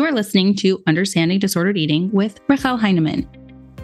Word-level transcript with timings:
You're 0.00 0.12
listening 0.12 0.54
to 0.56 0.82
Understanding 0.86 1.38
Disordered 1.38 1.76
Eating 1.76 2.10
with 2.10 2.40
Rachelle 2.46 2.80
Heinemann. 2.80 3.28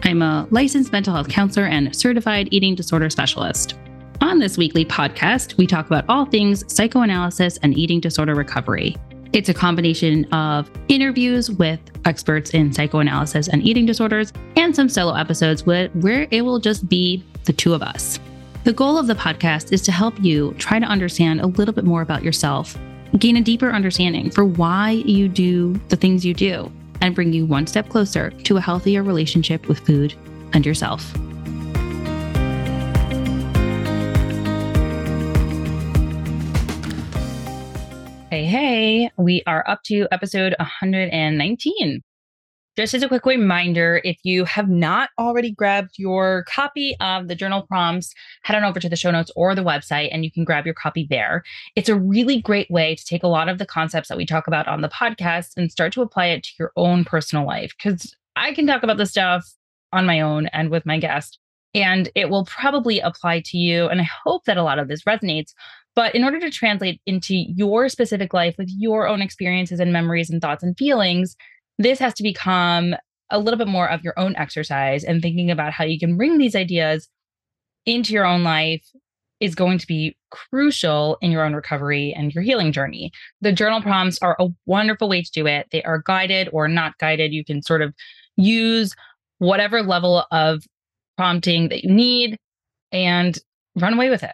I'm 0.01 0.23
a 0.23 0.47
licensed 0.49 0.91
mental 0.91 1.13
health 1.13 1.29
counselor 1.29 1.67
and 1.67 1.95
certified 1.95 2.47
eating 2.49 2.73
disorder 2.73 3.07
specialist. 3.11 3.75
On 4.21 4.39
this 4.39 4.57
weekly 4.57 4.83
podcast, 4.83 5.57
we 5.57 5.67
talk 5.67 5.85
about 5.85 6.05
all 6.09 6.25
things 6.25 6.65
psychoanalysis 6.73 7.57
and 7.57 7.77
eating 7.77 7.99
disorder 7.99 8.33
recovery. 8.33 8.97
It's 9.31 9.47
a 9.47 9.53
combination 9.53 10.25
of 10.33 10.71
interviews 10.87 11.51
with 11.51 11.79
experts 12.05 12.49
in 12.49 12.73
psychoanalysis 12.73 13.47
and 13.47 13.61
eating 13.61 13.85
disorders 13.85 14.33
and 14.55 14.75
some 14.75 14.89
solo 14.89 15.13
episodes 15.13 15.67
where, 15.67 15.89
where 15.89 16.27
it 16.31 16.41
will 16.41 16.59
just 16.59 16.89
be 16.89 17.23
the 17.43 17.53
two 17.53 17.75
of 17.75 17.83
us. 17.83 18.19
The 18.63 18.73
goal 18.73 18.97
of 18.97 19.05
the 19.05 19.13
podcast 19.13 19.71
is 19.71 19.83
to 19.83 19.91
help 19.91 20.19
you 20.19 20.55
try 20.57 20.79
to 20.79 20.85
understand 20.87 21.41
a 21.41 21.47
little 21.47 21.75
bit 21.75 21.85
more 21.85 22.01
about 22.01 22.23
yourself, 22.23 22.75
gain 23.17 23.37
a 23.37 23.41
deeper 23.41 23.69
understanding 23.69 24.29
for 24.29 24.45
why 24.45 24.91
you 24.91 25.27
do 25.27 25.73
the 25.89 25.95
things 25.95 26.25
you 26.25 26.33
do, 26.33 26.71
and 27.01 27.15
bring 27.15 27.33
you 27.33 27.45
one 27.45 27.67
step 27.67 27.89
closer 27.89 28.31
to 28.31 28.57
a 28.57 28.61
healthier 28.61 29.03
relationship 29.03 29.67
with 29.67 29.79
food 29.79 30.13
and 30.53 30.65
yourself. 30.65 31.13
Hey, 38.29 38.45
hey, 38.45 39.09
we 39.17 39.41
are 39.47 39.63
up 39.67 39.83
to 39.83 40.07
episode 40.11 40.53
119. 40.59 42.03
Just 42.77 42.93
as 42.93 43.01
a 43.01 43.07
quick 43.07 43.25
reminder, 43.25 44.01
if 44.03 44.19
you 44.21 44.45
have 44.45 44.69
not 44.69 45.09
already 45.17 45.49
grabbed 45.49 45.97
your 45.97 46.45
copy 46.47 46.95
of 46.99 47.27
the 47.27 47.33
journal 47.33 47.63
prompts, 47.63 48.13
head 48.43 48.55
on 48.55 48.63
over 48.63 48.79
to 48.79 48.87
the 48.87 48.95
show 48.95 49.09
notes 49.09 49.31
or 49.35 49.55
the 49.55 49.63
website 49.63 50.09
and 50.11 50.23
you 50.23 50.31
can 50.31 50.43
grab 50.43 50.63
your 50.63 50.75
copy 50.75 51.07
there. 51.09 51.43
It's 51.75 51.89
a 51.89 51.97
really 51.97 52.39
great 52.39 52.69
way 52.69 52.93
to 52.93 53.03
take 53.03 53.23
a 53.23 53.27
lot 53.27 53.49
of 53.49 53.57
the 53.57 53.65
concepts 53.65 54.09
that 54.09 54.17
we 54.17 54.27
talk 54.27 54.45
about 54.45 54.67
on 54.67 54.81
the 54.81 54.89
podcast 54.89 55.53
and 55.57 55.71
start 55.71 55.91
to 55.93 56.03
apply 56.03 56.27
it 56.27 56.43
to 56.43 56.51
your 56.59 56.71
own 56.75 57.03
personal 57.03 57.47
life. 57.47 57.73
Because 57.75 58.15
I 58.35 58.53
can 58.53 58.67
talk 58.67 58.83
about 58.83 58.97
this 58.97 59.09
stuff 59.09 59.43
on 59.91 60.05
my 60.05 60.21
own 60.21 60.45
and 60.47 60.69
with 60.69 60.85
my 60.85 60.99
guest, 60.99 61.39
and 61.73 62.11
it 62.13 62.29
will 62.29 62.45
probably 62.45 62.99
apply 62.99 63.41
to 63.45 63.57
you. 63.57 63.87
And 63.87 64.01
I 64.01 64.07
hope 64.23 64.45
that 64.45 64.57
a 64.57 64.63
lot 64.63 64.77
of 64.77 64.87
this 64.87 65.01
resonates. 65.01 65.53
But 65.95 66.13
in 66.13 66.23
order 66.23 66.39
to 66.39 66.51
translate 66.51 67.01
into 67.07 67.33
your 67.33 67.89
specific 67.89 68.35
life 68.35 68.53
with 68.59 68.69
your 68.69 69.07
own 69.07 69.23
experiences 69.23 69.79
and 69.79 69.91
memories 69.91 70.29
and 70.29 70.39
thoughts 70.39 70.61
and 70.61 70.77
feelings, 70.77 71.35
this 71.77 71.99
has 71.99 72.13
to 72.15 72.23
become 72.23 72.95
a 73.29 73.39
little 73.39 73.57
bit 73.57 73.67
more 73.67 73.89
of 73.89 74.03
your 74.03 74.17
own 74.17 74.35
exercise 74.35 75.03
and 75.03 75.21
thinking 75.21 75.51
about 75.51 75.73
how 75.73 75.83
you 75.83 75.99
can 75.99 76.17
bring 76.17 76.37
these 76.37 76.55
ideas 76.55 77.09
into 77.85 78.13
your 78.13 78.25
own 78.25 78.43
life 78.43 78.85
is 79.39 79.53
going 79.53 79.77
to 79.77 79.87
be 79.87 80.17
crucial 80.31 81.17
in 81.21 81.31
your 81.31 81.45
own 81.45 81.53
recovery 81.53 82.13
and 82.17 82.33
your 82.33 82.43
healing 82.43 82.71
journey. 82.71 83.11
The 83.41 83.51
journal 83.51 83.81
prompts 83.81 84.17
are 84.19 84.35
a 84.39 84.47
wonderful 84.65 85.09
way 85.09 85.21
to 85.21 85.31
do 85.31 85.45
it. 85.45 85.67
They 85.71 85.83
are 85.83 86.01
guided 86.03 86.49
or 86.51 86.67
not 86.67 86.97
guided. 86.97 87.33
You 87.33 87.45
can 87.45 87.61
sort 87.61 87.81
of 87.81 87.93
use 88.35 88.95
whatever 89.37 89.83
level 89.83 90.25
of 90.31 90.63
prompting 91.17 91.69
that 91.69 91.83
you 91.83 91.91
need 91.91 92.37
and 92.91 93.37
run 93.75 93.93
away 93.93 94.09
with 94.09 94.23
it. 94.23 94.33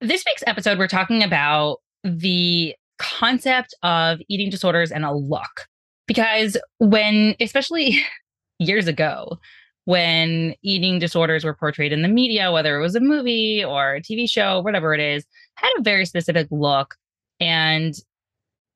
This 0.00 0.24
week's 0.26 0.42
episode, 0.46 0.78
we're 0.78 0.88
talking 0.88 1.22
about 1.22 1.78
the 2.02 2.74
concept 2.98 3.74
of 3.82 4.20
eating 4.28 4.50
disorders 4.50 4.90
and 4.90 5.04
a 5.04 5.12
look 5.12 5.66
because 6.06 6.56
when 6.78 7.34
especially 7.40 7.98
years 8.58 8.86
ago 8.86 9.38
when 9.86 10.54
eating 10.62 10.98
disorders 10.98 11.44
were 11.44 11.54
portrayed 11.54 11.92
in 11.92 12.02
the 12.02 12.08
media 12.08 12.50
whether 12.50 12.78
it 12.78 12.80
was 12.80 12.94
a 12.94 13.00
movie 13.00 13.62
or 13.62 13.96
a 13.96 14.00
tv 14.00 14.28
show 14.28 14.60
whatever 14.60 14.94
it 14.94 15.00
is 15.00 15.26
had 15.56 15.72
a 15.78 15.82
very 15.82 16.04
specific 16.04 16.46
look. 16.50 16.96
And 17.40 17.94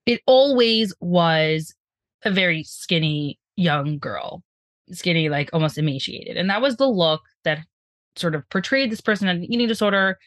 it 0.07 0.21
always 0.27 0.95
was 1.01 1.75
a 2.25 2.31
very 2.31 2.65
skinny 2.65 3.39
young 3.57 3.99
girl 3.99 4.43
skinny 4.91 5.29
like 5.29 5.51
almost 5.53 5.77
emaciated. 5.77 6.37
And 6.37 6.49
that 6.49 6.63
was 6.63 6.77
the 6.77 6.89
look 6.89 7.21
that 7.45 7.59
sort 8.17 8.35
of 8.35 8.49
portrayed 8.49 8.91
this 8.91 9.03
person 9.03 9.27
had 9.27 9.37
an 9.37 9.45
eating 9.45 9.69
disorder. 9.69 10.19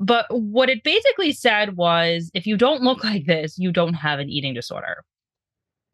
But 0.00 0.26
what 0.30 0.68
it 0.68 0.82
basically 0.82 1.30
said 1.32 1.76
was 1.76 2.30
if 2.34 2.46
you 2.46 2.56
don't 2.56 2.82
look 2.82 3.04
like 3.04 3.26
this 3.26 3.58
you 3.58 3.72
don't 3.72 3.94
have 3.94 4.18
an 4.18 4.28
eating 4.28 4.54
disorder. 4.54 5.04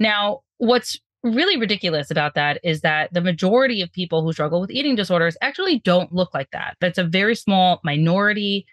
Now 0.01 0.41
what's 0.59 0.99
really 1.23 1.57
ridiculous 1.57 2.11
about 2.11 2.35
that 2.35 2.61
is 2.63 2.81
that 2.83 3.13
the 3.13 3.21
majority 3.21 3.83
of 3.83 3.93
people 3.93 4.23
who 4.23 4.33
struggle 4.33 4.61
with 4.61 4.71
eating 4.71 4.95
disorders 4.95 5.37
actually 5.41 5.81
don't 5.81 6.13
look 6.13 6.33
like 6.33 6.51
that. 6.53 6.77
That's 6.81 6.99
a 6.99 7.05
very 7.05 7.35
small 7.35 7.81
minority. 7.85 8.67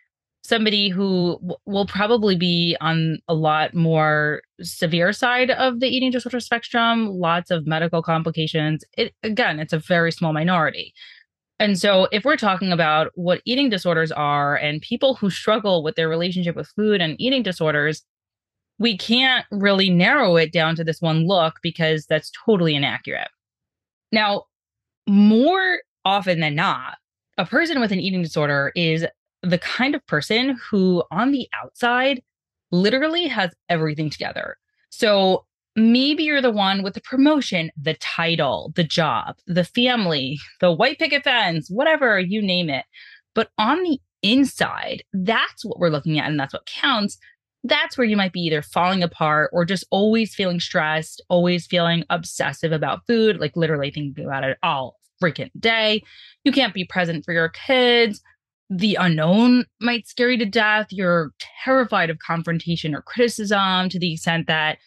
Somebody 0.44 0.90
who 0.90 1.40
w- 1.42 1.56
will 1.66 1.86
probably 1.86 2.36
be 2.36 2.76
on 2.82 3.20
a 3.28 3.34
lot 3.34 3.74
more 3.74 4.42
severe 4.62 5.14
side 5.14 5.52
of 5.52 5.80
the 5.80 5.88
eating 5.88 6.12
disorder 6.12 6.40
spectrum, 6.40 7.08
lots 7.08 7.50
of 7.50 7.66
medical 7.66 8.02
complications. 8.02 8.84
It 8.98 9.14
again, 9.24 9.60
it's 9.60 9.74
a 9.74 9.80
very 9.80 10.12
small 10.12 10.34
minority. 10.34 10.94
And 11.60 11.80
so, 11.80 12.10
if 12.12 12.26
we're 12.26 12.36
talking 12.36 12.74
about 12.74 13.12
what 13.16 13.42
eating 13.46 13.70
disorders 13.70 14.12
are 14.12 14.58
and 14.58 14.82
people 14.82 15.16
who 15.16 15.30
struggle 15.30 15.82
with 15.82 15.96
their 15.96 16.10
relationship 16.10 16.56
with 16.58 16.68
food 16.76 17.00
and 17.00 17.16
eating 17.20 17.42
disorders, 17.42 18.04
we 18.80 18.98
can't 18.98 19.46
really 19.52 19.90
narrow 19.90 20.36
it 20.36 20.52
down 20.52 20.76
to 20.76 20.84
this 20.84 21.02
one 21.02 21.28
look 21.28 21.56
because 21.62 22.06
that's 22.06 22.32
totally 22.46 22.76
inaccurate. 22.76 23.30
Now, 24.12 24.46
more 25.08 25.80
often 26.06 26.40
than 26.40 26.56
not, 26.56 26.98
a 27.38 27.46
person 27.46 27.80
with 27.80 27.92
an 27.92 28.00
eating 28.00 28.22
disorder 28.22 28.72
is 28.76 29.06
the 29.42 29.58
kind 29.58 29.96
of 29.96 30.06
person 30.08 30.58
who, 30.70 31.04
on 31.12 31.32
the 31.32 31.48
outside, 31.62 32.22
literally 32.72 33.28
has 33.28 33.52
everything 33.70 34.10
together. 34.10 34.58
So 34.90 35.46
maybe 35.76 36.24
you're 36.24 36.42
the 36.42 36.52
one 36.52 36.84
with 36.84 36.94
the 36.94 37.02
promotion, 37.02 37.72
the 37.82 37.96
title, 37.96 38.72
the 38.76 38.84
job, 38.84 39.38
the 39.48 39.64
family, 39.64 40.40
the 40.60 40.72
white 40.72 41.00
picket 41.00 41.24
fence, 41.24 41.70
whatever 41.70 42.20
you 42.20 42.42
name 42.42 42.70
it. 42.70 42.86
But 43.34 43.50
on 43.58 43.82
the 43.84 44.00
inside, 44.22 45.04
that's 45.14 45.66
what 45.66 45.80
we're 45.80 45.90
looking 45.90 46.20
at 46.20 46.30
and 46.30 46.40
that's 46.40 46.54
what 46.54 46.66
counts 46.66 47.18
that's 47.64 47.98
where 47.98 48.08
you 48.08 48.18
might 48.18 48.34
be 48.34 48.42
either 48.42 48.62
falling 48.62 49.04
apart 49.04 49.50
or 49.54 49.64
just 49.66 49.86
always 49.90 50.36
feeling 50.36 50.60
stressed, 50.60 51.22
always 51.30 51.66
feeling 51.66 52.04
obsessive 52.10 52.72
about 52.72 53.06
food, 53.08 53.40
like 53.40 53.56
literally 53.56 53.90
thinking 53.90 54.26
about 54.26 54.44
it 54.44 54.58
all 54.62 54.98
freaking 55.22 55.52
day. 55.60 56.04
You 56.44 56.52
can't 56.52 56.74
be 56.74 56.84
present 56.84 57.24
for 57.24 57.34
your 57.34 57.50
kids. 57.50 58.22
The 58.70 58.96
unknown 58.96 59.66
might 59.80 60.08
scare 60.08 60.32
you 60.32 60.38
to 60.40 60.46
death. 60.46 60.88
You're 60.92 61.32
terrified 61.64 62.10
of 62.10 62.20
confrontation 62.20 62.94
or 62.94 63.02
criticism 63.02 63.90
to 63.90 64.00
the 64.00 64.14
extent 64.14 64.48
that 64.48 64.78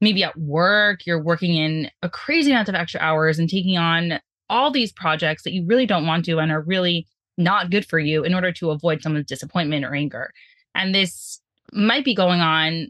maybe 0.00 0.22
at 0.22 0.38
work, 0.38 1.06
you're 1.06 1.22
working 1.22 1.56
in 1.56 1.90
a 2.02 2.08
crazy 2.08 2.50
amount 2.52 2.68
of 2.68 2.74
extra 2.74 3.00
hours 3.00 3.38
and 3.38 3.48
taking 3.48 3.76
on 3.76 4.20
all 4.48 4.70
these 4.70 4.92
projects 4.92 5.42
that 5.42 5.52
you 5.52 5.64
really 5.66 5.86
don't 5.86 6.06
want 6.06 6.24
to 6.24 6.38
and 6.38 6.50
are 6.50 6.62
really 6.62 7.06
not 7.38 7.70
good 7.70 7.86
for 7.86 7.98
you 7.98 8.22
in 8.24 8.34
order 8.34 8.52
to 8.52 8.70
avoid 8.70 9.02
someone's 9.02 9.26
disappointment 9.26 9.84
or 9.84 9.94
anger. 9.94 10.32
And 10.74 10.94
this 10.94 11.40
might 11.72 12.04
be 12.04 12.14
going 12.14 12.40
on 12.40 12.88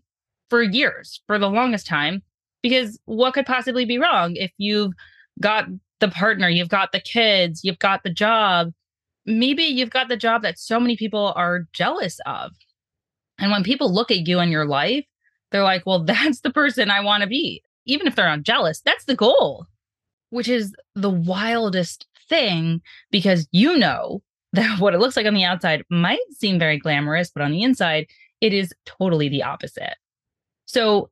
for 0.48 0.62
years, 0.62 1.22
for 1.26 1.38
the 1.38 1.48
longest 1.48 1.86
time, 1.86 2.22
because 2.62 2.98
what 3.04 3.34
could 3.34 3.46
possibly 3.46 3.84
be 3.84 3.98
wrong 3.98 4.36
if 4.36 4.52
you've 4.58 4.92
got 5.40 5.66
the 6.00 6.08
partner, 6.08 6.48
you've 6.48 6.68
got 6.68 6.92
the 6.92 7.00
kids, 7.00 7.64
you've 7.64 7.78
got 7.78 8.02
the 8.02 8.10
job? 8.10 8.72
Maybe 9.26 9.62
you've 9.62 9.90
got 9.90 10.08
the 10.08 10.16
job 10.16 10.42
that 10.42 10.58
so 10.58 10.80
many 10.80 10.96
people 10.96 11.32
are 11.36 11.66
jealous 11.72 12.18
of. 12.26 12.52
And 13.38 13.50
when 13.50 13.62
people 13.62 13.92
look 13.92 14.10
at 14.10 14.26
you 14.26 14.38
and 14.38 14.50
your 14.50 14.66
life, 14.66 15.04
they're 15.50 15.62
like, 15.62 15.86
well, 15.86 16.04
that's 16.04 16.40
the 16.40 16.50
person 16.50 16.90
I 16.90 17.00
want 17.00 17.22
to 17.22 17.28
be. 17.28 17.62
Even 17.86 18.06
if 18.06 18.14
they're 18.14 18.28
not 18.28 18.42
jealous, 18.42 18.80
that's 18.80 19.04
the 19.04 19.16
goal, 19.16 19.66
which 20.30 20.48
is 20.48 20.74
the 20.94 21.10
wildest 21.10 22.06
thing 22.28 22.80
because 23.10 23.48
you 23.50 23.76
know 23.76 24.22
that 24.52 24.80
what 24.80 24.94
it 24.94 24.98
looks 24.98 25.16
like 25.16 25.26
on 25.26 25.34
the 25.34 25.44
outside 25.44 25.84
might 25.90 26.18
seem 26.32 26.58
very 26.58 26.76
glamorous, 26.78 27.30
but 27.30 27.42
on 27.42 27.52
the 27.52 27.62
inside, 27.62 28.06
it 28.40 28.52
is 28.52 28.72
totally 28.86 29.28
the 29.28 29.42
opposite. 29.42 29.96
So, 30.66 31.10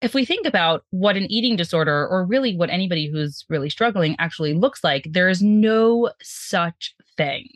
if 0.00 0.14
we 0.14 0.24
think 0.24 0.46
about 0.46 0.84
what 0.90 1.16
an 1.16 1.30
eating 1.30 1.56
disorder, 1.56 2.08
or 2.08 2.24
really 2.24 2.56
what 2.56 2.70
anybody 2.70 3.10
who's 3.10 3.44
really 3.50 3.68
struggling 3.68 4.16
actually 4.18 4.54
looks 4.54 4.82
like, 4.82 5.06
there 5.10 5.28
is 5.28 5.42
no 5.42 6.10
such 6.22 6.94
thing. 7.18 7.46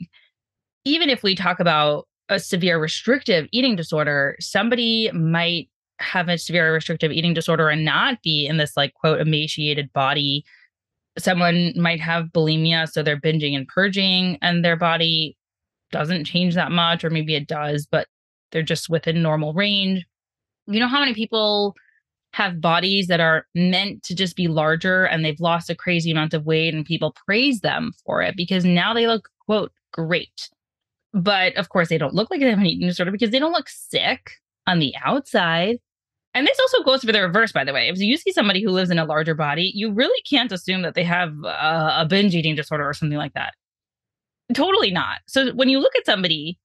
Even 0.84 1.08
if 1.08 1.22
we 1.22 1.34
talk 1.34 1.58
about 1.58 2.06
a 2.28 2.38
severe 2.38 2.78
restrictive 2.78 3.48
eating 3.50 3.76
disorder, 3.76 4.36
somebody 4.40 5.10
might 5.12 5.70
have 6.00 6.28
a 6.28 6.36
severe 6.36 6.74
restrictive 6.74 7.12
eating 7.12 7.34
disorder 7.34 7.68
and 7.68 7.84
not 7.84 8.22
be 8.22 8.46
in 8.46 8.56
this 8.58 8.76
like 8.76 8.92
quote 8.94 9.20
emaciated 9.20 9.92
body. 9.92 10.44
Someone 11.16 11.72
might 11.76 12.00
have 12.00 12.26
bulimia, 12.26 12.90
so 12.90 13.02
they're 13.02 13.20
binging 13.20 13.56
and 13.56 13.68
purging, 13.68 14.36
and 14.42 14.64
their 14.64 14.76
body 14.76 15.36
doesn't 15.92 16.24
change 16.24 16.54
that 16.56 16.72
much, 16.72 17.04
or 17.04 17.10
maybe 17.10 17.34
it 17.34 17.46
does, 17.46 17.86
but 17.86 18.08
they're 18.54 18.62
just 18.62 18.88
within 18.88 19.20
normal 19.20 19.52
range. 19.52 20.06
You 20.66 20.80
know 20.80 20.88
how 20.88 21.00
many 21.00 21.12
people 21.12 21.74
have 22.32 22.60
bodies 22.60 23.08
that 23.08 23.20
are 23.20 23.46
meant 23.54 24.02
to 24.04 24.14
just 24.14 24.34
be 24.34 24.48
larger 24.48 25.04
and 25.04 25.24
they've 25.24 25.40
lost 25.40 25.68
a 25.68 25.74
crazy 25.74 26.10
amount 26.10 26.32
of 26.32 26.46
weight 26.46 26.72
and 26.72 26.86
people 26.86 27.14
praise 27.26 27.60
them 27.60 27.92
for 28.06 28.22
it 28.22 28.34
because 28.36 28.64
now 28.64 28.94
they 28.94 29.06
look, 29.06 29.28
quote, 29.44 29.72
great. 29.92 30.48
But 31.12 31.54
of 31.56 31.68
course, 31.68 31.88
they 31.88 31.98
don't 31.98 32.14
look 32.14 32.30
like 32.30 32.40
they 32.40 32.50
have 32.50 32.58
an 32.58 32.66
eating 32.66 32.88
disorder 32.88 33.12
because 33.12 33.30
they 33.30 33.38
don't 33.38 33.52
look 33.52 33.68
sick 33.68 34.32
on 34.66 34.78
the 34.78 34.94
outside. 35.04 35.78
And 36.32 36.46
this 36.46 36.58
also 36.58 36.82
goes 36.82 37.04
for 37.04 37.12
the 37.12 37.22
reverse, 37.22 37.52
by 37.52 37.62
the 37.62 37.72
way. 37.72 37.88
If 37.88 37.98
you 37.98 38.16
see 38.16 38.32
somebody 38.32 38.62
who 38.62 38.70
lives 38.70 38.90
in 38.90 38.98
a 38.98 39.04
larger 39.04 39.34
body, 39.34 39.70
you 39.74 39.92
really 39.92 40.20
can't 40.28 40.50
assume 40.50 40.82
that 40.82 40.94
they 40.94 41.04
have 41.04 41.32
a, 41.44 41.98
a 42.00 42.06
binge 42.08 42.34
eating 42.34 42.56
disorder 42.56 42.88
or 42.88 42.94
something 42.94 43.18
like 43.18 43.34
that. 43.34 43.54
Totally 44.52 44.90
not. 44.90 45.20
So 45.26 45.52
when 45.52 45.68
you 45.68 45.78
look 45.78 45.94
at 45.96 46.06
somebody, 46.06 46.58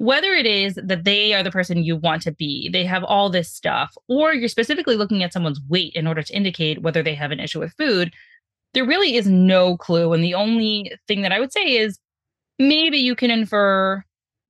whether 0.00 0.32
it 0.32 0.46
is 0.46 0.78
that 0.82 1.04
they 1.04 1.34
are 1.34 1.42
the 1.42 1.50
person 1.50 1.84
you 1.84 1.94
want 1.94 2.22
to 2.22 2.32
be, 2.32 2.70
they 2.72 2.86
have 2.86 3.04
all 3.04 3.28
this 3.28 3.52
stuff, 3.52 3.94
or 4.08 4.32
you're 4.32 4.48
specifically 4.48 4.96
looking 4.96 5.22
at 5.22 5.30
someone's 5.30 5.60
weight 5.68 5.92
in 5.94 6.06
order 6.06 6.22
to 6.22 6.34
indicate 6.34 6.80
whether 6.80 7.02
they 7.02 7.14
have 7.14 7.32
an 7.32 7.38
issue 7.38 7.60
with 7.60 7.74
food, 7.76 8.10
there 8.72 8.86
really 8.86 9.16
is 9.16 9.26
no 9.26 9.76
clue. 9.76 10.14
And 10.14 10.24
the 10.24 10.32
only 10.32 10.90
thing 11.06 11.20
that 11.20 11.32
I 11.32 11.38
would 11.38 11.52
say 11.52 11.76
is 11.76 11.98
maybe 12.58 12.96
you 12.96 13.14
can 13.14 13.30
infer, 13.30 14.02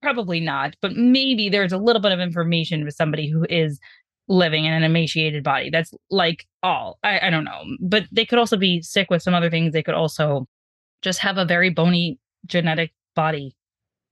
probably 0.02 0.38
not, 0.38 0.76
but 0.80 0.94
maybe 0.94 1.48
there's 1.48 1.72
a 1.72 1.78
little 1.78 2.00
bit 2.00 2.12
of 2.12 2.20
information 2.20 2.84
with 2.84 2.94
somebody 2.94 3.28
who 3.28 3.44
is 3.50 3.80
living 4.28 4.66
in 4.66 4.72
an 4.72 4.84
emaciated 4.84 5.42
body. 5.42 5.68
That's 5.68 5.92
like 6.12 6.46
all. 6.62 7.00
I, 7.02 7.26
I 7.26 7.30
don't 7.30 7.42
know. 7.42 7.64
But 7.80 8.04
they 8.12 8.24
could 8.24 8.38
also 8.38 8.56
be 8.56 8.82
sick 8.82 9.10
with 9.10 9.20
some 9.20 9.34
other 9.34 9.50
things. 9.50 9.72
They 9.72 9.82
could 9.82 9.94
also 9.94 10.46
just 11.02 11.18
have 11.18 11.38
a 11.38 11.44
very 11.44 11.70
bony 11.70 12.20
genetic 12.46 12.92
body. 13.16 13.56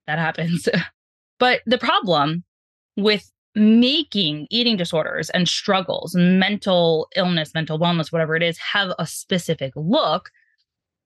That 0.09 0.19
happens. 0.19 0.69
but 1.39 1.61
the 1.67 1.79
problem 1.79 2.45
with 2.97 3.31
making 3.55 4.47
eating 4.51 4.77
disorders 4.77 5.31
and 5.31 5.49
struggles, 5.49 6.15
mental 6.15 7.09
illness, 7.17 7.55
mental 7.55 7.79
wellness, 7.79 8.13
whatever 8.13 8.37
it 8.37 8.43
is, 8.43 8.59
have 8.59 8.93
a 8.99 9.07
specific 9.07 9.73
look 9.75 10.31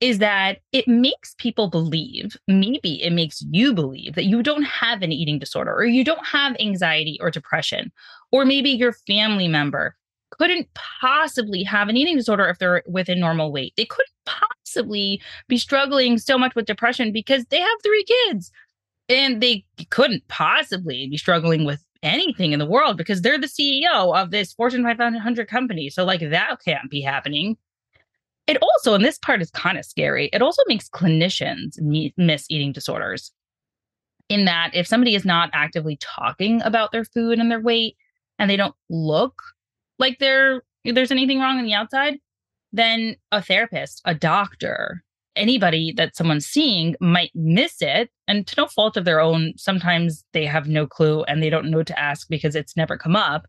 is 0.00 0.19
that 0.19 0.58
it 0.73 0.88
makes 0.88 1.34
people 1.38 1.69
believe, 1.70 2.37
maybe 2.49 3.00
it 3.02 3.12
makes 3.12 3.40
you 3.52 3.73
believe 3.73 4.17
that 4.17 4.25
you 4.25 4.43
don't 4.43 4.64
have 4.64 5.00
an 5.00 5.12
eating 5.12 5.38
disorder 5.38 5.73
or 5.73 5.84
you 5.84 6.02
don't 6.05 6.26
have 6.26 6.56
anxiety 6.58 7.17
or 7.20 7.31
depression, 7.31 7.93
or 8.32 8.44
maybe 8.44 8.70
your 8.70 8.93
family 9.06 9.46
member 9.46 9.96
couldn't 10.31 10.67
possibly 10.75 11.62
have 11.62 11.88
an 11.88 11.96
eating 11.96 12.17
disorder 12.17 12.49
if 12.49 12.58
they're 12.58 12.82
within 12.87 13.20
normal 13.20 13.52
weight. 13.52 13.75
They 13.76 13.85
couldn't 13.85 14.08
possibly 14.26 15.23
be 15.46 15.56
struggling 15.56 16.19
so 16.19 16.37
much 16.37 16.56
with 16.56 16.67
depression 16.67 17.12
because 17.12 17.44
they 17.46 17.61
have 17.61 17.78
three 17.85 18.05
kids. 18.26 18.50
And 19.08 19.43
they 19.43 19.64
couldn't 19.90 20.26
possibly 20.28 21.08
be 21.08 21.16
struggling 21.16 21.64
with 21.64 21.84
anything 22.02 22.52
in 22.52 22.58
the 22.58 22.66
world 22.66 22.96
because 22.96 23.22
they're 23.22 23.38
the 23.38 23.46
CEO 23.46 24.16
of 24.16 24.31
this 24.31 24.52
Fortune 24.52 24.84
500 24.84 25.49
company. 25.49 25.90
So, 25.90 26.04
like, 26.04 26.20
that 26.20 26.56
can't 26.64 26.90
be 26.90 27.00
happening. 27.00 27.56
It 28.46 28.58
also, 28.60 28.94
and 28.94 29.04
this 29.04 29.19
part 29.19 29.40
is 29.40 29.50
kind 29.50 29.78
of 29.78 29.84
scary, 29.84 30.28
it 30.32 30.43
also 30.43 30.62
makes 30.66 30.88
clinicians 30.88 31.78
miss 32.16 32.46
eating 32.50 32.72
disorders. 32.72 33.32
In 34.28 34.46
that, 34.46 34.70
if 34.72 34.87
somebody 34.87 35.14
is 35.14 35.25
not 35.25 35.50
actively 35.52 35.99
talking 36.00 36.62
about 36.62 36.90
their 36.90 37.04
food 37.04 37.38
and 37.38 37.50
their 37.50 37.60
weight, 37.60 37.96
and 38.38 38.50
they 38.50 38.56
don't 38.56 38.75
look 38.88 39.40
like 39.99 40.19
they're 40.19 40.62
there's 40.84 41.12
anything 41.12 41.38
wrong 41.38 41.58
on 41.58 41.64
the 41.64 41.75
outside, 41.75 42.19
then 42.72 43.14
a 43.31 43.40
therapist, 43.40 44.02
a 44.04 44.14
doctor, 44.14 45.04
anybody 45.37 45.93
that 45.96 46.17
someone's 46.17 46.46
seeing 46.46 46.94
might 47.00 47.31
miss 47.34 47.81
it. 47.81 48.11
And 48.29 48.46
to 48.46 48.55
no 48.56 48.67
fault 48.67 48.96
of 48.96 49.05
their 49.05 49.20
own, 49.20 49.55
sometimes 49.56 50.25
they 50.32 50.46
have 50.46 50.69
no 50.69 50.87
clue 50.87 51.23
and 51.25 51.43
they 51.43 51.50
don't 51.50 51.70
know 51.70 51.82
to 51.82 51.99
ask 51.99 52.29
because 52.29 52.55
it's 52.55 52.76
never 52.76 52.96
come 52.96 53.17
up. 53.17 53.46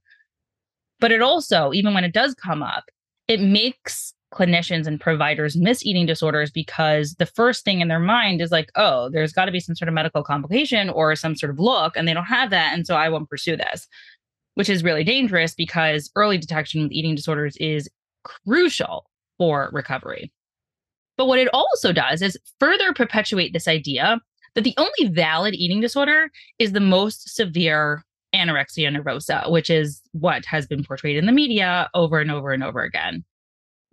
But 1.00 1.12
it 1.12 1.22
also, 1.22 1.74
even 1.74 1.94
when 1.94 2.04
it 2.04 2.14
does 2.14 2.34
come 2.36 2.64
up, 2.64 2.86
it 3.28 3.42
makes 3.42 4.14
clinicians 4.34 4.88
and 4.88 5.00
providers 5.00 5.56
miss 5.56 5.86
eating 5.86 6.06
disorders 6.06 6.50
because 6.50 7.16
the 7.16 7.26
first 7.26 7.64
thing 7.64 7.82
in 7.82 7.88
their 7.88 8.00
mind 8.00 8.42
is 8.42 8.52
like, 8.52 8.72
oh, 8.76 9.10
there's 9.10 9.32
got 9.32 9.46
to 9.46 9.52
be 9.52 9.60
some 9.60 9.76
sort 9.76 9.88
of 9.88 9.94
medical 9.94 10.24
complication 10.24 10.90
or 10.90 11.16
some 11.16 11.36
sort 11.36 11.52
of 11.52 11.60
look, 11.60 11.96
and 11.96 12.08
they 12.08 12.14
don't 12.14 12.26
have 12.26 12.50
that. 12.50 12.74
And 12.74 12.86
so 12.88 12.96
I 12.96 13.10
won't 13.10 13.30
pursue 13.30 13.56
this, 13.56 13.88
which 14.56 14.70
is 14.70 14.84
really 14.84 15.04
dangerous 15.04 15.54
because 15.54 16.12
early 16.16 16.38
detection 16.38 16.84
with 16.84 16.92
eating 16.92 17.16
disorders 17.16 17.56
is 17.58 17.90
crucial 18.24 19.06
for 19.38 19.70
recovery. 19.72 20.32
But 21.18 21.28
what 21.28 21.40
it 21.40 21.50
also 21.54 21.94
does 21.94 22.22
is 22.22 22.38
further 22.60 22.94
perpetuate 22.94 23.54
this 23.54 23.68
idea 23.68 24.20
that 24.56 24.64
the 24.64 24.76
only 24.78 25.14
valid 25.14 25.54
eating 25.54 25.82
disorder 25.82 26.30
is 26.60 26.72
the 26.72 26.80
most 26.80 27.36
severe 27.36 28.04
anorexia 28.36 28.90
nervosa, 28.90 29.50
which 29.52 29.70
is 29.70 30.02
what 30.12 30.46
has 30.46 30.66
been 30.66 30.84
portrayed 30.84 31.18
in 31.18 31.26
the 31.26 31.32
media 31.32 31.90
over 31.94 32.20
and 32.20 32.32
over 32.32 32.52
and 32.52 32.64
over 32.64 32.82
again 32.82 33.24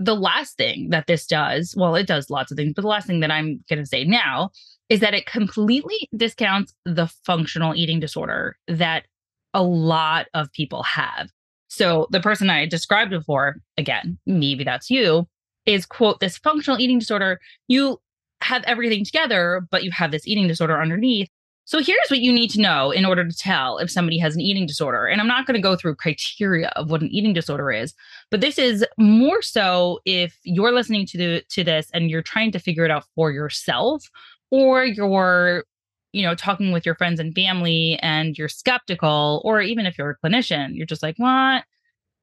the 0.00 0.16
last 0.16 0.56
thing 0.56 0.88
that 0.88 1.06
this 1.06 1.26
does, 1.26 1.74
well, 1.76 1.94
it 1.94 2.06
does 2.06 2.30
lots 2.30 2.50
of 2.50 2.56
things, 2.56 2.72
but 2.74 2.82
the 2.82 2.88
last 2.88 3.06
thing 3.06 3.20
that 3.20 3.30
I'm 3.30 3.62
going 3.68 3.78
to 3.78 3.86
say 3.86 4.02
now 4.02 4.50
is 4.88 5.00
that 5.00 5.14
it 5.14 5.26
completely 5.26 6.08
discounts 6.16 6.74
the 6.86 7.06
functional 7.24 7.76
eating 7.76 8.00
disorder 8.00 8.56
that 8.66 9.04
a 9.52 9.62
lot 9.62 10.26
of 10.32 10.50
people 10.52 10.82
have. 10.84 11.28
So 11.68 12.08
the 12.10 12.20
person 12.20 12.48
I 12.48 12.66
described 12.66 13.10
before, 13.10 13.56
again, 13.76 14.18
maybe 14.26 14.64
that's 14.64 14.90
you, 14.90 15.28
is 15.66 15.86
quote, 15.86 16.20
this 16.20 16.38
functional 16.38 16.80
eating 16.80 16.98
disorder. 16.98 17.40
You 17.68 17.98
have 18.42 18.62
everything 18.64 19.04
together, 19.04 19.66
but 19.70 19.84
you 19.84 19.90
have 19.90 20.10
this 20.10 20.26
eating 20.26 20.48
disorder 20.48 20.80
underneath. 20.80 21.28
So 21.70 21.78
here's 21.78 22.08
what 22.08 22.18
you 22.18 22.32
need 22.32 22.48
to 22.50 22.60
know 22.60 22.90
in 22.90 23.04
order 23.04 23.24
to 23.24 23.36
tell 23.36 23.78
if 23.78 23.90
somebody 23.90 24.18
has 24.18 24.34
an 24.34 24.40
eating 24.40 24.66
disorder. 24.66 25.06
And 25.06 25.20
I'm 25.20 25.28
not 25.28 25.46
going 25.46 25.54
to 25.54 25.60
go 25.60 25.76
through 25.76 25.94
criteria 25.96 26.68
of 26.74 26.90
what 26.90 27.00
an 27.00 27.10
eating 27.12 27.32
disorder 27.32 27.70
is, 27.70 27.94
but 28.30 28.40
this 28.40 28.58
is 28.58 28.84
more 28.98 29.40
so 29.40 30.00
if 30.04 30.36
you're 30.42 30.72
listening 30.72 31.06
to 31.06 31.18
the 31.18 31.44
to 31.50 31.62
this 31.62 31.88
and 31.94 32.10
you're 32.10 32.22
trying 32.22 32.50
to 32.52 32.58
figure 32.58 32.84
it 32.84 32.90
out 32.90 33.04
for 33.14 33.30
yourself 33.30 34.04
or 34.50 34.84
you're 34.84 35.64
you 36.12 36.24
know 36.24 36.34
talking 36.34 36.72
with 36.72 36.84
your 36.84 36.96
friends 36.96 37.20
and 37.20 37.34
family 37.36 37.98
and 38.02 38.36
you're 38.36 38.48
skeptical 38.48 39.40
or 39.44 39.60
even 39.60 39.86
if 39.86 39.96
you're 39.96 40.10
a 40.10 40.26
clinician, 40.26 40.70
you're 40.72 40.86
just 40.86 41.04
like, 41.04 41.14
"What? 41.18 41.64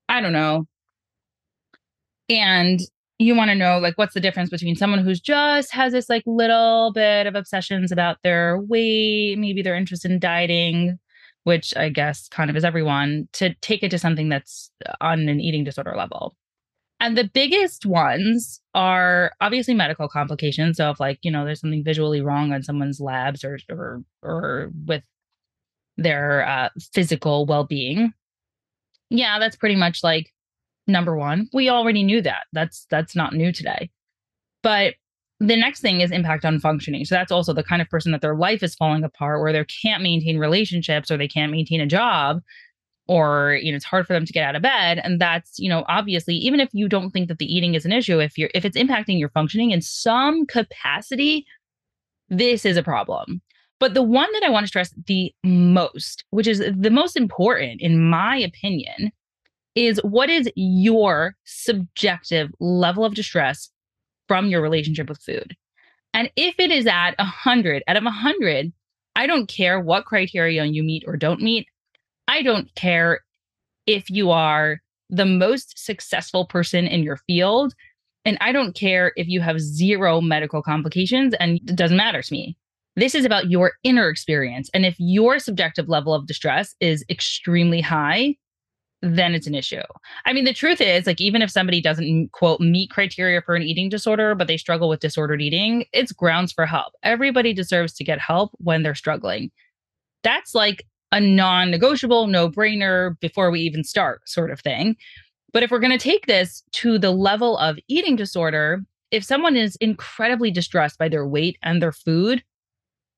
I 0.10 0.20
don't 0.22 0.34
know." 0.34 0.68
And 2.30 2.82
you 3.20 3.36
want 3.36 3.50
to 3.50 3.56
know 3.56 3.80
like 3.80 3.98
what's 3.98 4.14
the 4.14 4.20
difference 4.20 4.50
between 4.50 4.76
someone 4.76 5.00
who's 5.00 5.20
just 5.20 5.74
has 5.74 5.94
this 5.94 6.10
like 6.10 6.24
little 6.26 6.92
bit 6.94 7.26
of 7.26 7.36
obsessions 7.36 7.92
about 7.92 8.18
their 8.24 8.60
weight 8.60 9.38
maybe 9.38 9.62
their 9.62 9.76
interest 9.76 10.06
in 10.06 10.20
dieting 10.20 10.98
which 11.44 11.76
i 11.78 11.90
guess 11.90 12.28
kind 12.30 12.50
of 12.50 12.56
is 12.56 12.64
everyone 12.64 13.28
to 13.34 13.54
take 13.56 13.84
it 13.84 13.90
to 13.90 13.98
something 13.98 14.30
that's 14.30 14.72
on 15.02 15.28
an 15.30 15.40
eating 15.40 15.64
disorder 15.64 15.94
level. 15.96 16.36
And 17.00 17.16
the 17.16 17.30
biggest 17.32 17.86
ones 17.86 18.60
are 18.74 19.32
obviously 19.40 19.76
medical 19.76 20.10
complications. 20.10 20.78
So 20.78 20.90
if 20.90 21.00
like 21.00 21.20
you 21.22 21.32
know 21.32 21.46
there's 21.46 21.62
something 21.62 21.84
visually 21.84 22.22
wrong 22.22 22.54
on 22.54 22.64
someone's 22.64 23.00
labs 23.00 23.44
or 23.44 23.60
or 23.70 24.04
or 24.24 24.72
with 24.86 25.04
their 25.98 26.48
uh, 26.48 26.70
physical 26.94 27.46
well-being 27.48 28.14
yeah 29.10 29.40
that's 29.40 29.56
pretty 29.56 29.76
much 29.76 30.04
like 30.04 30.32
number 30.88 31.16
one 31.16 31.50
we 31.54 31.70
already 31.70 32.04
knew 32.04 32.22
that. 32.22 32.46
That's 32.54 32.86
that's 32.90 33.16
not 33.16 33.34
new 33.34 33.52
today. 33.52 33.90
But 34.64 34.96
the 35.40 35.56
next 35.56 35.82
thing 35.82 36.02
is 36.02 36.12
impact 36.12 36.46
on 36.46 36.60
functioning. 36.60 37.06
So 37.06 37.16
that's 37.16 37.32
also 37.32 37.54
the 37.54 37.64
kind 37.64 37.82
of 37.82 37.90
person 37.90 38.12
that 38.12 38.22
their 38.22 38.36
life 38.36 38.64
is 38.64 38.76
falling 38.76 39.04
apart 39.04 39.42
where 39.42 39.54
they 39.54 39.64
can't 39.66 40.02
maintain 40.02 40.40
relationships 40.40 41.12
or 41.12 41.18
they 41.18 41.28
can't 41.28 41.52
maintain 41.52 41.80
a 41.80 41.86
job 41.86 42.42
or 43.08 43.60
you 43.62 43.72
know 43.72 43.76
it's 43.76 43.86
hard 43.86 44.06
for 44.06 44.14
them 44.14 44.26
to 44.26 44.34
get 44.34 44.44
out 44.44 44.56
of 44.56 44.62
bed. 44.62 45.00
And 45.04 45.22
that's 45.22 45.60
you 45.60 45.70
know 45.70 45.86
obviously 45.88 46.36
even 46.36 46.60
if 46.60 46.70
you 46.74 46.90
don't 46.90 47.12
think 47.12 47.28
that 47.28 47.38
the 47.38 47.54
eating 47.54 47.76
is 47.76 47.86
an 47.86 47.92
issue 47.92 48.20
if 48.20 48.38
you're 48.38 48.50
if 48.56 48.66
it's 48.66 48.78
impacting 48.78 49.20
your 49.20 49.30
functioning 49.30 49.72
in 49.72 49.82
some 49.82 50.46
capacity 50.46 51.46
this 52.30 52.66
is 52.66 52.78
a 52.78 52.84
problem. 52.84 53.42
But 53.80 53.94
the 53.94 54.04
one 54.04 54.28
that 54.34 54.44
i 54.44 54.50
want 54.50 54.64
to 54.64 54.68
stress 54.68 54.94
the 55.06 55.32
most 55.44 56.26
which 56.32 56.48
is 56.48 56.64
the 56.76 56.90
most 56.90 57.16
important 57.16 57.80
in 57.80 58.10
my 58.10 58.36
opinion 58.36 59.12
is 59.78 60.00
what 60.04 60.30
is 60.30 60.50
your 60.56 61.36
subjective 61.46 62.50
level 62.60 63.06
of 63.06 63.14
distress 63.14 63.70
from 64.28 64.48
your 64.48 64.62
relationship 64.62 65.08
with 65.08 65.22
food? 65.22 65.56
And 66.14 66.32
if 66.36 66.56
it 66.60 66.72
is 66.72 66.88
at 66.88 67.12
100 67.20 67.84
out 67.88 67.96
of 67.96 68.04
100, 68.04 68.74
I 69.16 69.28
don't 69.28 69.48
care 69.48 69.80
what 69.80 70.06
criteria 70.06 70.66
you 70.66 70.82
meet 70.82 71.04
or 71.06 71.16
don't 71.16 71.42
meet. 71.42 71.68
I 72.28 72.42
don't 72.42 72.74
care 72.74 73.20
if 73.86 74.10
you 74.10 74.32
are 74.32 74.82
the 75.10 75.26
most 75.26 75.78
successful 75.78 76.46
person 76.46 76.88
in 76.88 77.04
your 77.04 77.18
field. 77.18 77.74
And 78.26 78.38
I 78.42 78.52
don't 78.52 78.76
care 78.76 79.14
if 79.16 79.28
you 79.28 79.42
have 79.42 79.60
zero 79.60 80.22
medical 80.22 80.64
complications 80.64 81.36
and 81.36 81.58
it 81.58 81.76
doesn't 81.76 81.96
matter 81.96 82.22
to 82.22 82.34
me. 82.34 82.58
This 82.96 83.14
is 83.14 83.26
about 83.26 83.52
your 83.52 83.74
inner 83.84 84.10
experience. 84.10 84.72
And 84.74 84.86
if 84.86 84.96
your 84.98 85.38
subjective 85.38 85.88
level 85.88 86.16
of 86.16 86.26
distress 86.26 86.76
is 86.80 87.06
extremely 87.10 87.80
high, 87.80 88.36
then 89.02 89.36
it's 89.36 89.48
an 89.48 89.56
issue. 89.56 89.82
I 90.26 90.34
mean, 90.34 90.46
the 90.46 90.54
truth 90.54 90.82
is, 90.82 91.06
like, 91.06 91.22
even 91.22 91.42
if 91.42 91.52
somebody 91.52 91.82
doesn't 91.82 92.32
quote 92.32 92.60
meet 92.60 92.90
criteria 92.90 93.42
for 93.42 93.56
an 93.56 93.62
eating 93.62 93.90
disorder, 93.90 94.34
but 94.34 94.48
they 94.48 94.58
struggle 94.58 94.90
with 94.90 95.00
disordered 95.00 95.42
eating, 95.42 95.86
it's 95.94 96.12
grounds 96.12 96.52
for 96.52 96.66
help. 96.66 96.94
Everybody 97.04 97.54
deserves 97.54 97.94
to 97.94 98.04
get 98.04 98.20
help 98.20 98.52
when 98.58 98.84
they're 98.84 98.96
struggling. 98.96 99.52
That's 100.24 100.56
like 100.56 100.84
a 101.12 101.20
non 101.20 101.70
negotiable, 101.72 102.28
no 102.28 102.50
brainer 102.50 103.20
before 103.20 103.52
we 103.52 103.62
even 103.62 103.84
start 103.84 104.28
sort 104.28 104.52
of 104.52 104.60
thing. 104.60 104.96
But 105.54 105.64
if 105.64 105.72
we're 105.72 105.80
going 105.80 105.98
to 105.98 105.98
take 105.98 106.26
this 106.26 106.64
to 106.74 107.00
the 107.00 107.12
level 107.12 107.58
of 107.58 107.78
eating 107.88 108.16
disorder, 108.16 108.84
if 109.12 109.24
someone 109.24 109.56
is 109.56 109.76
incredibly 109.78 110.52
distressed 110.52 110.98
by 110.98 111.08
their 111.08 111.26
weight 111.26 111.58
and 111.64 111.82
their 111.82 111.94
food, 111.94 112.44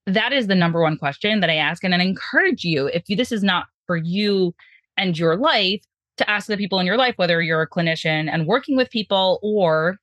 that 0.06 0.34
is 0.34 0.48
the 0.48 0.56
number 0.56 0.82
one 0.82 0.98
question 0.98 1.40
that 1.40 1.50
I 1.50 1.56
ask. 1.56 1.84
And 1.84 1.96
I 1.96 2.02
encourage 2.04 2.64
you, 2.64 2.88
if 2.88 3.04
you, 3.08 3.16
this 3.16 3.32
is 3.32 3.44
not 3.44 3.66
for 3.88 3.98
you 3.98 4.54
and 5.00 5.18
your 5.18 5.36
life 5.36 5.82
to 6.18 6.30
ask 6.30 6.48
the 6.48 6.58
people 6.58 6.80
in 6.80 6.86
your 6.86 6.98
life, 6.98 7.16
whether 7.18 7.42
you're 7.42 7.62
a 7.62 7.70
clinician 7.70 8.30
and 8.32 8.46
working 8.46 8.76
with 8.76 8.90
people 8.90 9.40
or 9.42 9.98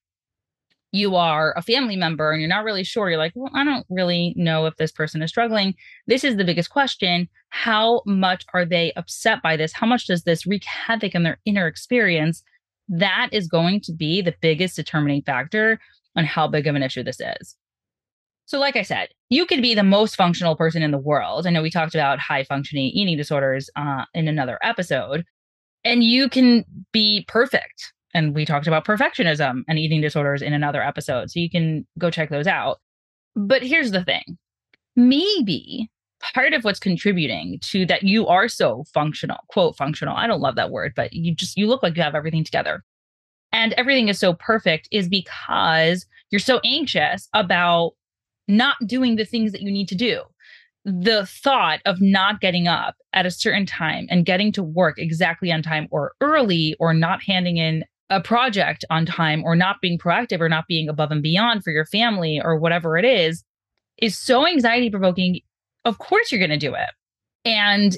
you 0.92 1.14
are 1.14 1.52
a 1.56 1.62
family 1.62 1.96
member 1.96 2.32
and 2.32 2.40
you're 2.40 2.48
not 2.48 2.64
really 2.64 2.82
sure, 2.82 3.10
you're 3.10 3.18
like, 3.18 3.32
well, 3.34 3.50
I 3.54 3.64
don't 3.64 3.86
really 3.90 4.32
know 4.36 4.64
if 4.66 4.76
this 4.76 4.90
person 4.90 5.22
is 5.22 5.30
struggling. 5.30 5.74
This 6.06 6.24
is 6.24 6.36
the 6.36 6.44
biggest 6.44 6.70
question. 6.70 7.28
How 7.50 8.02
much 8.06 8.46
are 8.54 8.64
they 8.64 8.92
upset 8.94 9.42
by 9.42 9.56
this? 9.56 9.72
How 9.72 9.86
much 9.86 10.06
does 10.06 10.22
this 10.22 10.46
wreak 10.46 10.64
havoc 10.64 11.14
in 11.14 11.22
their 11.22 11.38
inner 11.44 11.66
experience? 11.66 12.42
That 12.88 13.28
is 13.32 13.46
going 13.46 13.82
to 13.82 13.92
be 13.92 14.22
the 14.22 14.34
biggest 14.40 14.76
determining 14.76 15.22
factor 15.22 15.78
on 16.16 16.24
how 16.24 16.48
big 16.48 16.66
of 16.66 16.74
an 16.74 16.82
issue 16.82 17.02
this 17.02 17.20
is. 17.20 17.56
So, 18.46 18.60
like 18.60 18.76
I 18.76 18.82
said, 18.82 19.08
you 19.28 19.44
could 19.44 19.60
be 19.60 19.74
the 19.74 19.82
most 19.82 20.16
functional 20.16 20.54
person 20.54 20.82
in 20.82 20.92
the 20.92 20.98
world. 20.98 21.46
I 21.46 21.50
know 21.50 21.62
we 21.62 21.70
talked 21.70 21.94
about 21.94 22.20
high 22.20 22.44
functioning 22.44 22.86
eating 22.86 23.16
disorders 23.16 23.68
uh, 23.74 24.04
in 24.14 24.28
another 24.28 24.58
episode, 24.62 25.24
and 25.84 26.04
you 26.04 26.28
can 26.28 26.64
be 26.92 27.24
perfect. 27.26 27.92
And 28.14 28.34
we 28.34 28.46
talked 28.46 28.68
about 28.68 28.86
perfectionism 28.86 29.62
and 29.68 29.78
eating 29.78 30.00
disorders 30.00 30.42
in 30.42 30.52
another 30.52 30.80
episode. 30.80 31.30
So 31.30 31.40
you 31.40 31.50
can 31.50 31.86
go 31.98 32.08
check 32.08 32.30
those 32.30 32.46
out. 32.46 32.78
But 33.34 33.62
here's 33.62 33.90
the 33.90 34.04
thing 34.04 34.38
maybe 34.94 35.90
part 36.34 36.54
of 36.54 36.64
what's 36.64 36.80
contributing 36.80 37.58
to 37.62 37.84
that 37.86 38.04
you 38.04 38.26
are 38.26 38.48
so 38.48 38.84
functional, 38.94 39.38
quote, 39.48 39.76
functional. 39.76 40.16
I 40.16 40.26
don't 40.26 40.40
love 40.40 40.54
that 40.54 40.70
word, 40.70 40.92
but 40.96 41.12
you 41.12 41.34
just, 41.34 41.58
you 41.58 41.66
look 41.66 41.82
like 41.82 41.96
you 41.96 42.02
have 42.02 42.14
everything 42.14 42.44
together. 42.44 42.82
And 43.52 43.74
everything 43.74 44.08
is 44.08 44.18
so 44.18 44.34
perfect 44.34 44.88
is 44.90 45.08
because 45.08 46.06
you're 46.30 46.38
so 46.38 46.60
anxious 46.64 47.28
about 47.34 47.92
not 48.48 48.76
doing 48.86 49.16
the 49.16 49.24
things 49.24 49.52
that 49.52 49.62
you 49.62 49.70
need 49.70 49.88
to 49.88 49.94
do. 49.94 50.22
The 50.84 51.26
thought 51.26 51.80
of 51.84 52.00
not 52.00 52.40
getting 52.40 52.68
up 52.68 52.94
at 53.12 53.26
a 53.26 53.30
certain 53.30 53.66
time 53.66 54.06
and 54.08 54.24
getting 54.24 54.52
to 54.52 54.62
work 54.62 54.98
exactly 54.98 55.50
on 55.50 55.62
time 55.62 55.88
or 55.90 56.12
early 56.20 56.76
or 56.78 56.94
not 56.94 57.22
handing 57.24 57.56
in 57.56 57.84
a 58.08 58.20
project 58.20 58.84
on 58.88 59.04
time 59.04 59.42
or 59.42 59.56
not 59.56 59.80
being 59.82 59.98
proactive 59.98 60.40
or 60.40 60.48
not 60.48 60.66
being 60.68 60.88
above 60.88 61.10
and 61.10 61.22
beyond 61.22 61.64
for 61.64 61.72
your 61.72 61.86
family 61.86 62.40
or 62.42 62.56
whatever 62.56 62.96
it 62.96 63.04
is 63.04 63.42
is 63.98 64.16
so 64.16 64.46
anxiety 64.46 64.90
provoking. 64.90 65.40
Of 65.84 65.98
course 65.98 66.30
you're 66.30 66.38
going 66.38 66.50
to 66.50 66.56
do 66.56 66.74
it. 66.74 66.90
And 67.44 67.96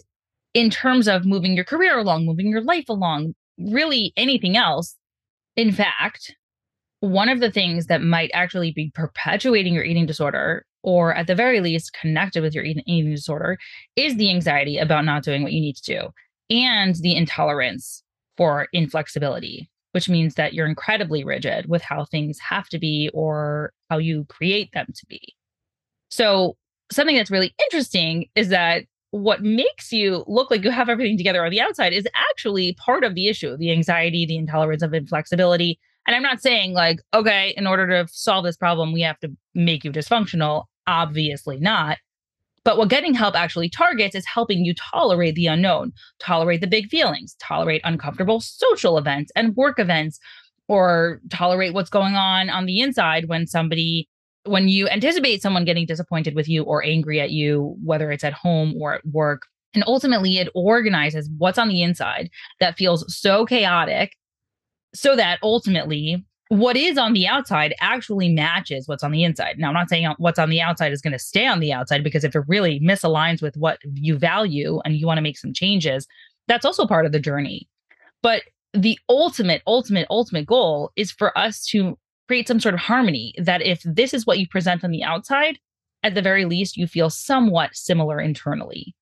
in 0.55 0.71
terms 0.71 1.09
of 1.09 1.25
moving 1.25 1.55
your 1.55 1.65
career 1.65 1.99
along 1.99 2.27
moving 2.27 2.49
your 2.49 2.63
life 2.63 2.89
along 2.89 3.35
really 3.59 4.13
anything 4.17 4.57
else 4.57 4.97
in 5.57 5.73
fact 5.73 6.35
one 7.01 7.29
of 7.29 7.41
the 7.41 7.51
things 7.51 7.87
that 7.87 8.03
might 8.03 8.31
actually 8.35 8.73
be 8.73 8.91
perpetuating 8.95 9.75
your 9.75 9.85
eating 9.85 10.07
disorder 10.07 10.65
or 10.83 11.15
at 11.15 11.27
the 11.27 11.35
very 11.35 11.61
least 11.61 11.93
connected 11.93 12.43
with 12.43 12.55
your 12.55 12.65
eating 12.65 13.11
disorder 13.11 13.59
is 13.97 14.17
the 14.17 14.31
anxiety 14.31 14.79
about 14.79 15.05
not 15.05 15.23
doing 15.23 15.43
what 15.43 15.53
you 15.53 15.61
need 15.61 15.77
to 15.77 15.83
do 15.83 16.09
and 16.51 16.97
the 16.97 17.15
intolerance 17.15 18.03
for 18.37 18.69
inflexibility 18.73 19.69
which 19.93 20.09
means 20.09 20.35
that 20.35 20.55
you're 20.55 20.69
incredibly 20.69 21.25
rigid 21.25 21.67
with 21.69 21.83
how 21.83 22.05
things 22.05 22.39
have 22.39 22.69
to 22.69 22.79
be 22.79 23.11
or 23.15 23.73
how 23.91 23.99
you 23.99 24.25
create 24.29 24.71
them 24.73 24.87
to 24.95 25.07
be. 25.07 25.21
So 26.11 26.57
something 26.93 27.17
that's 27.17 27.31
really 27.31 27.55
interesting 27.65 28.27
is 28.35 28.49
that 28.49 28.85
what 29.11 29.43
makes 29.43 29.91
you 29.91 30.25
look 30.27 30.51
like 30.51 30.63
you 30.63 30.71
have 30.71 30.89
everything 30.89 31.17
together 31.17 31.45
on 31.45 31.51
the 31.51 31.61
outside 31.61 31.93
is 31.93 32.07
actually 32.15 32.75
part 32.75 33.05
of 33.05 33.15
the 33.15 33.27
issue 33.27 33.57
the 33.57 33.73
anxiety 33.73 34.27
the 34.27 34.37
intolerance 34.37 34.83
of 34.83 34.93
inflexibility 34.93 35.79
and 36.09 36.17
I'm 36.17 36.23
not 36.23 36.41
saying 36.41 36.73
like, 36.73 37.01
okay, 37.13 37.53
in 37.55 37.67
order 37.67 37.87
to 37.87 38.11
solve 38.11 38.43
this 38.43 38.57
problem, 38.57 38.95
we 38.95 39.03
have 39.03 39.21
to 39.21 39.31
make 39.55 39.85
you 39.85 39.93
dysfunctional. 39.93 40.65
Obviously 40.87 41.59
not. 41.61 41.99
But 42.65 42.79
what 42.79 42.89
getting 42.89 43.13
help 43.13 43.37
actually 43.37 43.69
targets 43.69 44.15
is 44.15 44.25
helping 44.25 44.65
you 44.65 44.73
tolerate 44.75 45.35
the 45.35 45.49
unknown, 45.49 45.93
tolerate 46.19 46.63
the 46.63 46.67
big 46.67 46.89
feelings, 46.89 47.37
tolerate 47.41 47.83
uncomfortable 47.85 48.41
social 48.41 48.97
events 48.97 49.31
and 49.37 49.55
work 49.55 49.79
events, 49.79 50.19
or 50.67 51.21
tolerate 51.31 51.75
what's 51.75 51.91
going 51.91 52.15
on 52.15 52.49
on 52.49 52.65
the 52.65 52.81
inside 52.81 53.29
when 53.29 53.47
somebody, 53.47 54.09
when 54.45 54.67
you 54.67 54.89
anticipate 54.89 55.43
someone 55.43 55.67
getting 55.67 55.85
disappointed 55.85 56.35
with 56.35 56.49
you 56.49 56.63
or 56.63 56.83
angry 56.83 57.21
at 57.21 57.33
you, 57.33 57.77
whether 57.85 58.11
it's 58.11 58.25
at 58.25 58.33
home 58.33 58.75
or 58.81 58.95
at 58.95 59.07
work. 59.07 59.43
And 59.75 59.85
ultimately, 59.87 60.39
it 60.39 60.49
organizes 60.55 61.29
what's 61.37 61.59
on 61.59 61.69
the 61.69 61.83
inside 61.83 62.31
that 62.61 62.79
feels 62.79 63.05
so 63.15 63.45
chaotic 63.45 64.15
so 64.95 65.17
that 65.17 65.39
ultimately 65.43 66.25
what 66.49 66.77
is 66.77 66.97
on 66.97 67.13
the 67.13 67.27
outside 67.27 67.75
actually 67.81 68.31
matches 68.31 68.89
what's 68.89 69.05
on 69.05 69.13
the 69.13 69.23
inside. 69.23 69.59
Now, 69.59 69.69
I'm 69.69 69.75
not 69.75 69.91
saying 69.91 70.15
what's 70.17 70.39
on 70.39 70.49
the 70.49 70.63
outside 70.63 70.93
is 70.93 71.03
going 71.03 71.13
to 71.13 71.19
stay 71.19 71.47
on 71.47 71.61
the 71.61 71.73
outside 71.73 72.03
because 72.03 72.25
if 72.25 72.35
it 72.35 72.43
really 72.49 72.81
misaligns 72.81 73.43
with 73.43 73.57
what 73.57 73.79
you 73.93 74.17
value 74.17 74.81
and 74.85 74.97
you 74.97 75.07
want 75.07 75.19
to 75.19 75.23
make 75.23 75.37
some 75.37 75.53
changes, 75.53 76.07
that's 76.47 76.65
also 76.65 76.87
part 76.87 77.05
of 77.05 77.13
the 77.13 77.21
journey. 77.21 77.69
But 78.23 78.45
the 78.73 78.99
ultimate, 79.11 79.63
ultimate, 79.67 80.07
ultimate 80.09 80.47
goal 80.47 80.91
is 80.97 81.11
for 81.11 81.37
us 81.37 81.65
to 81.67 81.99
create 82.29 82.49
some 82.49 82.61
sort 82.61 82.75
of 82.75 82.81
harmony 82.81 83.35
that 83.39 83.63
if 83.63 83.83
this 83.85 84.15
is 84.15 84.27
what 84.27 84.39
you 84.39 84.49
present 84.49 84.85
on 84.85 84.91
the 84.91 85.05
outside, 85.05 85.59
at 86.03 86.15
the 86.15 86.23
very 86.23 86.45
least, 86.45 86.77
you 86.77 86.87
feel 86.87 87.11
somewhat 87.11 87.75
similar 87.75 88.21
internally. 88.21 88.95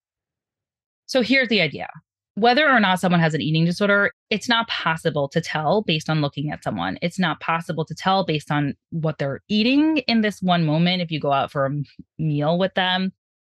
So 1.07 1.23
here's 1.23 1.49
the 1.49 1.61
idea 1.61 1.88
whether 2.37 2.69
or 2.69 2.78
not 2.78 3.00
someone 3.00 3.21
has 3.21 3.33
an 3.33 3.40
eating 3.40 3.64
disorder, 3.64 4.12
it's 4.28 4.49
not 4.49 4.69
possible 4.69 5.26
to 5.26 5.40
tell 5.40 5.83
based 5.83 6.11
on 6.11 6.21
looking 6.21 6.50
at 6.50 6.62
someone. 6.62 6.99
It's 7.00 7.19
not 7.19 7.40
possible 7.40 7.85
to 7.87 7.95
tell 7.95 8.26
based 8.26 8.50
on 8.50 8.75
what 8.90 9.16
they're 9.19 9.40
eating 9.49 9.99
in 10.07 10.21
this 10.21 10.43
one 10.43 10.66
moment 10.66 11.00
if 11.00 11.11
you 11.11 11.19
go 11.19 11.33
out 11.33 11.50
for 11.50 11.64
a 11.64 11.83
meal 12.19 12.59
with 12.59 12.75
them. 12.75 13.12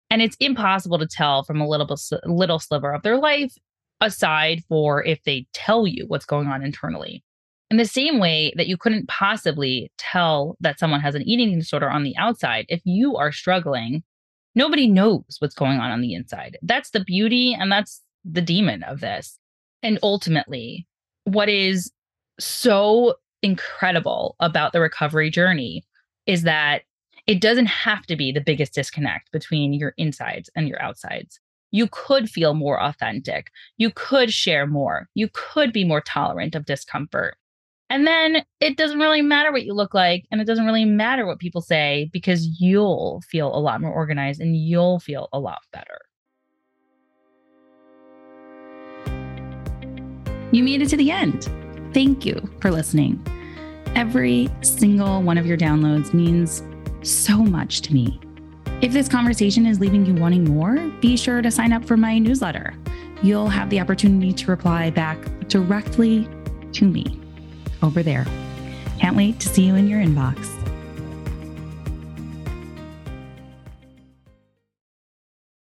And 0.09 0.19
it's 0.21 0.35
impossible 0.39 0.97
to 0.97 1.07
tell 1.07 1.43
from 1.43 1.61
a 1.61 1.67
little 1.67 1.95
little 2.25 2.57
sliver 2.57 2.91
of 2.91 3.03
their 3.03 3.17
life 3.17 3.53
aside 4.01 4.63
for 4.67 5.03
if 5.05 5.21
they 5.23 5.45
tell 5.53 5.85
you 5.85 6.05
what's 6.07 6.25
going 6.25 6.47
on 6.47 6.63
internally. 6.63 7.23
In 7.69 7.77
the 7.77 7.85
same 7.85 8.19
way 8.19 8.51
that 8.57 8.67
you 8.67 8.77
couldn't 8.77 9.07
possibly 9.07 9.91
tell 9.99 10.57
that 10.59 10.79
someone 10.79 11.01
has 11.01 11.13
an 11.13 11.21
eating 11.21 11.57
disorder 11.57 11.89
on 11.89 12.03
the 12.03 12.17
outside 12.17 12.65
if 12.67 12.81
you 12.83 13.15
are 13.15 13.31
struggling, 13.31 14.01
nobody 14.55 14.87
knows 14.87 15.37
what's 15.37 15.55
going 15.55 15.77
on 15.77 15.91
on 15.91 16.01
the 16.01 16.15
inside. 16.15 16.57
That's 16.63 16.89
the 16.89 17.03
beauty 17.03 17.55
and 17.57 17.71
that's 17.71 18.01
the 18.23 18.41
demon 18.41 18.83
of 18.83 18.99
this. 18.99 19.37
And 19.83 19.99
ultimately, 20.03 20.87
what 21.25 21.49
is 21.49 21.91
so 22.39 23.15
incredible 23.41 24.35
about 24.39 24.73
the 24.73 24.81
recovery 24.81 25.29
journey 25.29 25.83
is 26.25 26.43
that 26.43 26.83
it 27.27 27.41
doesn't 27.41 27.67
have 27.67 28.05
to 28.07 28.15
be 28.15 28.31
the 28.31 28.41
biggest 28.41 28.73
disconnect 28.73 29.31
between 29.31 29.73
your 29.73 29.93
insides 29.97 30.49
and 30.55 30.67
your 30.67 30.81
outsides. 30.81 31.39
You 31.71 31.87
could 31.87 32.29
feel 32.29 32.53
more 32.53 32.81
authentic. 32.81 33.49
You 33.77 33.91
could 33.95 34.31
share 34.31 34.67
more. 34.67 35.07
You 35.13 35.29
could 35.33 35.71
be 35.71 35.85
more 35.85 36.01
tolerant 36.01 36.55
of 36.55 36.65
discomfort. 36.65 37.37
And 37.89 38.07
then 38.07 38.43
it 38.59 38.77
doesn't 38.77 38.99
really 38.99 39.21
matter 39.21 39.51
what 39.51 39.65
you 39.65 39.73
look 39.73 39.93
like 39.93 40.25
and 40.31 40.39
it 40.39 40.45
doesn't 40.45 40.65
really 40.65 40.85
matter 40.85 41.25
what 41.25 41.39
people 41.39 41.61
say 41.61 42.09
because 42.13 42.47
you'll 42.59 43.21
feel 43.27 43.53
a 43.53 43.59
lot 43.59 43.81
more 43.81 43.91
organized 43.91 44.39
and 44.39 44.55
you'll 44.55 44.99
feel 44.99 45.27
a 45.33 45.39
lot 45.39 45.59
better. 45.73 45.99
You 50.51 50.63
made 50.63 50.81
it 50.81 50.89
to 50.89 50.97
the 50.97 51.11
end. 51.11 51.49
Thank 51.93 52.25
you 52.25 52.49
for 52.59 52.71
listening. 52.71 53.25
Every 53.95 54.49
single 54.61 55.21
one 55.21 55.37
of 55.37 55.45
your 55.45 55.57
downloads 55.57 56.13
means 56.13 56.63
so 57.03 57.37
much 57.37 57.81
to 57.81 57.93
me. 57.93 58.19
If 58.81 58.91
this 58.91 59.07
conversation 59.07 59.65
is 59.65 59.79
leaving 59.79 60.05
you 60.05 60.15
wanting 60.15 60.43
more, 60.43 60.75
be 60.99 61.15
sure 61.15 61.41
to 61.41 61.51
sign 61.51 61.71
up 61.71 61.85
for 61.85 61.95
my 61.95 62.17
newsletter. 62.17 62.73
You'll 63.21 63.47
have 63.47 63.69
the 63.69 63.79
opportunity 63.79 64.33
to 64.33 64.51
reply 64.51 64.89
back 64.89 65.17
directly 65.47 66.27
to 66.73 66.85
me 66.85 67.19
over 67.81 68.03
there. 68.03 68.25
Can't 68.99 69.15
wait 69.15 69.39
to 69.39 69.49
see 69.49 69.65
you 69.65 69.75
in 69.75 69.87
your 69.87 70.01
inbox. 70.01 70.60